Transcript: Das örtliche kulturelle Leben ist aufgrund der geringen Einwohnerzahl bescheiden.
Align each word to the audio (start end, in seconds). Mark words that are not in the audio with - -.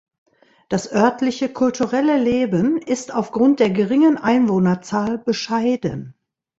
Das 0.67 0.91
örtliche 0.91 1.47
kulturelle 1.49 2.17
Leben 2.17 2.77
ist 2.79 3.13
aufgrund 3.13 3.59
der 3.59 3.69
geringen 3.69 4.17
Einwohnerzahl 4.17 5.19
bescheiden. 5.19 6.15